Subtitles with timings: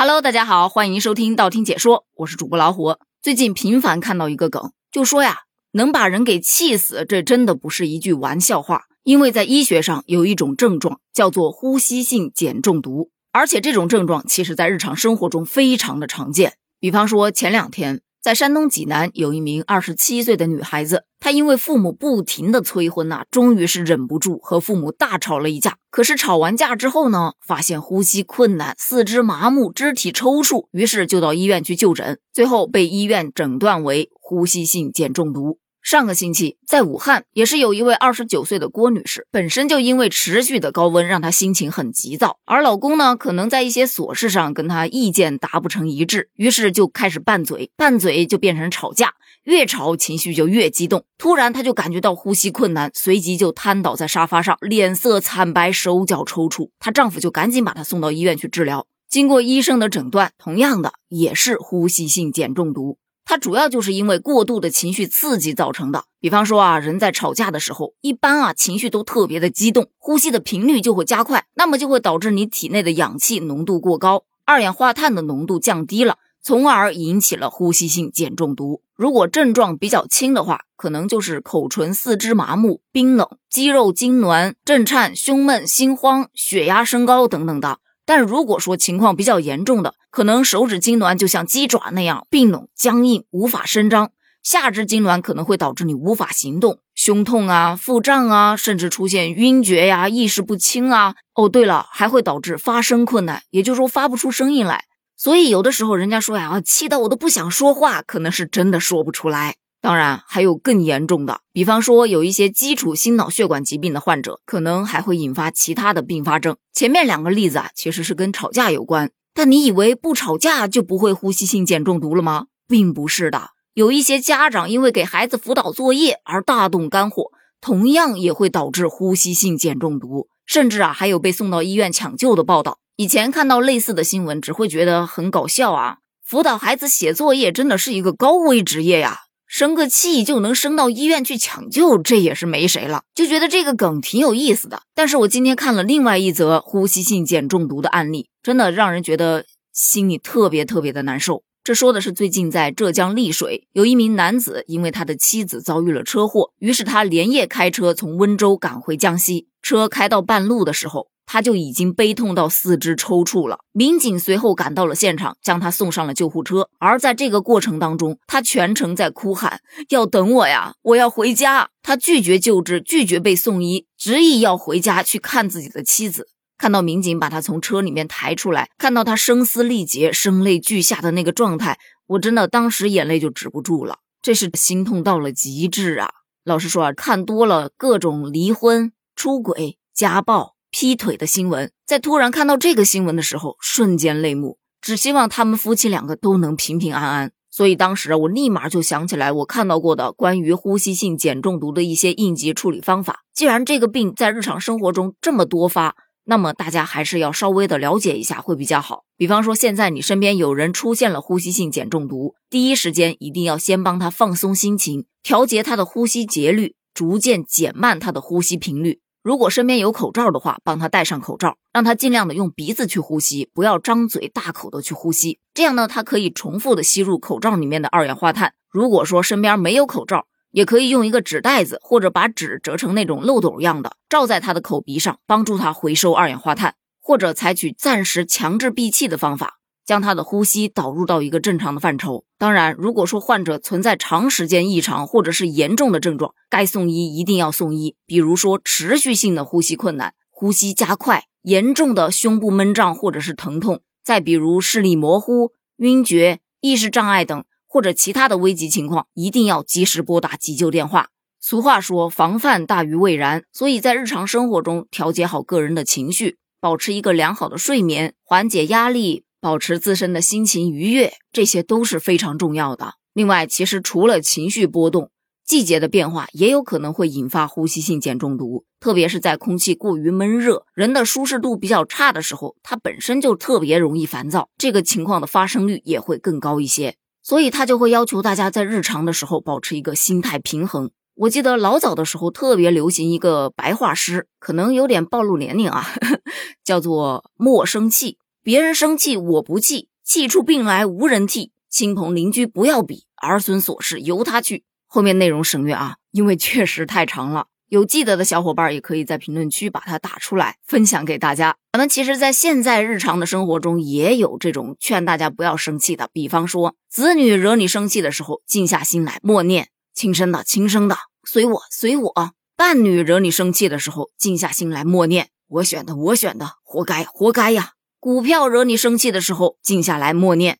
[0.00, 2.98] Hello，大家好，欢迎收听道听解说，我是主播老虎。
[3.20, 5.38] 最近频繁看到一个梗，就说呀，
[5.72, 8.82] 能把人给气死，这真的不是一句玩笑话。
[9.02, 16.54] 因为在医学上有一种症状叫做呼吸性碱中毒，而且这种症状其实在日常生活中非常的常见。
[16.78, 18.00] 比方说前两天。
[18.20, 25.76] 在山东济南，有一名二十七岁的女孩子，她因为父母不停的催婚呐，终于是忍不住和父母大吵了一架。
[25.90, 35.58] 可是吵完架之后呢，发现呼吸困难、四肢麻木、肢体抽搐，于是就到医院去就诊，最后被医院诊断为呼吸性碱中毒。
[35.90, 49.14] 上个星期，在武汉也是有一位二十九岁的郭女士，本身就因为持续的高温，让她心情很急躁，而老公呢，可能在一些琐事上跟她意见达不成一致，于是就开始拌嘴，拌嘴就变成吵架，
[49.44, 51.06] 越吵情绪就越激动。
[51.16, 56.68] 突然，她就感觉到呼吸困难，随即就瘫倒在沙发上，脸色惨白，手脚抽搐。
[56.78, 58.84] 她丈夫就赶紧把她送到医院去治疗。
[59.08, 62.98] 经过医生的诊断，同样的也是呼吸性碱中毒。
[63.28, 66.04] 它主要就是因为过度的情绪刺激造成的。
[66.18, 78.80] 比方说啊，人在吵架的时候，一般啊情绪都特别的激动，呼吸的频率就会加快，那么就会导致你体内的氧气浓度过高，二氧化碳的浓度降低了，从而引起了呼吸性碱中毒。
[78.96, 87.80] 如果症状比较轻的话，可能就是口唇、四肢麻木、冰冷、肌肉痉挛、震颤、胸闷、心慌、血压升高等等的。
[88.08, 94.06] 但如果说情况比较严重的，可能手指痉挛就像鸡爪那样并拢僵硬，无法伸张；
[94.42, 101.16] 下肢痉挛可能会导致你无法行动，胸痛啊、腹胀啊，甚至出现晕厥呀、意识不清啊。
[101.34, 104.86] 哦，对了，还会导致发声困难，也就是说发不出声音来。
[105.14, 109.56] 所以有的时候人家说呀，气得我都不想说话，可能是真的说不出来。
[109.80, 116.56] 当然，还有更严重的，比方说有一些基础心脑血管疾病的患者，可能还会引发其他的并发症。
[116.72, 122.46] 前面两个例子啊，其实是跟吵架有关，但你以为不吵架就不会呼吸性碱中毒了吗？
[122.66, 132.78] 并不是的，有一些家长因为给孩子辅导作业而大动肝火，同样也会导致呼吸性碱中毒，甚至啊还有被送到医院抢救的报道。
[132.96, 139.20] 以前看到类似的新闻，只会觉得很搞笑啊，辅导孩子写作业真的是一个高危职业呀。
[139.48, 143.02] 生个气就能升到医院去抢救，这也是没谁了。
[143.14, 144.82] 就觉得这个梗挺有意思的。
[144.94, 151.42] 但是我今天看了另外一则呼吸性碱中毒的案例，真的让人觉得心里特别特别的难受。
[151.64, 159.48] 这说的是最近在浙江丽水，有一名男子因为他的妻子遭遇了车祸，于是他连夜开车从温州赶回江西。
[159.62, 161.08] 车开到半路的时候。
[161.30, 163.58] 他就已经悲痛到四肢抽搐了。
[163.72, 166.70] 民警随后赶到了现场，将他送上了救护车。
[166.78, 176.28] 而在这个过程当中，他全程在哭喊：“要等我呀，我要回家。”他拒绝救治，拒绝被送医，执意要回家去看自己的妻子。
[176.56, 183.98] 看到民警把他从车里面抬出来，看到他声嘶力竭、声泪俱下的那个状态，我真的当时眼泪就止不住了。
[184.22, 186.08] 这是心痛到了极致啊！
[186.44, 190.57] 老实说啊，看多了各种离婚、出轨、家暴。
[190.80, 194.58] 劈腿的新闻，在突然看到这个新闻的时候，瞬间泪目。
[194.80, 197.32] 只希望他们夫妻两个都能平平安安。
[197.50, 203.24] 所以当时我立马就想起来我看到过的关于呼吸性碱中毒的一些应急处理方法。
[203.34, 205.96] 既然这个病在日常生活中这么多发，
[206.26, 209.02] 那么大家还是要稍微的了解一下会比较好。
[209.16, 219.00] 比方说，现在你身边有人出现了呼吸性碱中毒，第一时间一定要先帮他放松心情，调节他的呼吸节律，逐渐减慢他的呼吸频率。
[219.28, 225.38] 如果身边有口罩的话，帮他戴上口罩，让他尽量的用鼻子去呼吸，不要张嘴大口的去呼吸。
[225.52, 228.54] 这样呢，他可以重复的吸入口罩里面的二氧化碳。
[228.70, 239.57] 如果说身边没有口罩，也可以用一个纸袋子，或者把纸折成那种漏斗样的，罩在他的口鼻上，帮助他回收二氧化碳，或者采取暂时强制闭气的方法。
[239.88, 242.26] 将他的呼吸导入到一个正常的范畴。
[242.36, 247.96] 当然，如果说患者存在长时间异常或者是严重的症状，该送医一定要送医。
[248.04, 261.08] 比如说持续性的呼吸困难、呼吸加快、严重的胸部闷胀或者是疼痛，再比如视力模糊、晕厥、意识障碍等或者其他的危急情况，一定要及时拨打急救电话。
[261.40, 269.24] 俗话说，防范大于未然，所以在日常生活中调节好个人的情绪，保持一个良好的睡眠，缓解压力。
[269.40, 272.94] 保持自身的心情愉悦，这些都是非常重要的。
[273.12, 275.10] 另外，其实除了情绪波动，
[275.44, 278.64] 季节的变化也有可能会引发呼吸性碱中毒。
[278.80, 286.94] 特别是在空气过于闷热、人的舒适度比较差的时候，它本身就特别容易烦躁，这个情况的发生率也会更高一些。
[287.22, 290.90] 所以，他就会要求大家在日常的时候保持一个心态平衡。
[291.16, 295.84] 我记得老早的时候特别流行一个白话诗，可能有点暴露年龄啊，
[296.64, 298.18] 叫做“莫生气”。
[298.48, 301.52] 别人生气我不气，气出病来无人替。
[301.68, 304.64] 亲朋邻居不要比，儿孙琐事由他去。
[304.86, 307.48] 后面内容省略啊，因为确实太长了。
[307.68, 311.58] 有记得的小伙伴也可以在评论区把它打出来，分享给大家。
[311.74, 316.08] 咱们其实，在现在日常的生活中，也有这种劝大家不要生气的。
[316.14, 330.58] 比方说，子女惹你生气的时候，静下心来默念：“亲生的，亲生的，随我，随我。”伴侣惹你生气的时候，静下心来默念：“我选的，我选的，活该，活该呀。”股票惹你生气的时候，静下来默念。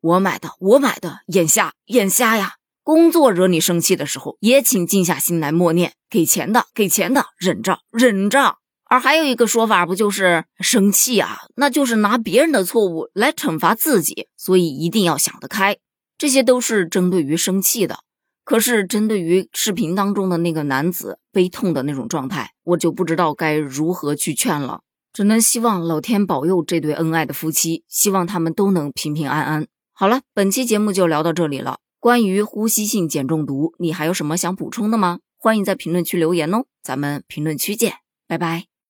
[0.00, 2.54] 我买的，我买的，眼瞎眼瞎呀！
[2.82, 8.56] 工作惹你生气的时候，也请静下心来默念：给钱的，给钱的，忍着，忍着。
[8.86, 11.40] 而还有一个说法，不就是生气啊？
[11.56, 15.76] 那就是拿别人的错误来惩罚自己，所以一定要想得开。
[16.16, 17.98] 这些都是针对于生气的，
[18.44, 24.80] 可是针对于视频当中的那个男子悲痛的那种状态，我就不知道该如何去劝了，
[25.18, 29.66] 只能希望老天保佑这对恩爱的夫妻，希望他们都能平平安安。
[29.92, 31.80] 好了，本期节目就聊到这里了。
[31.98, 35.18] 关于呼吸性碱中毒，你还有什么想补充的吗？
[35.36, 37.94] 欢迎在评论区留言哦，咱们评论区见，
[38.28, 38.67] 拜拜。